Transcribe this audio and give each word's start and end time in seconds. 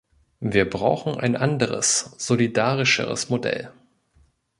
Wir 0.39 0.67
brauchen 0.67 1.19
ein 1.19 1.35
anderes, 1.35 2.15
solidarischeres 2.17 3.29
Modell. 3.29 3.71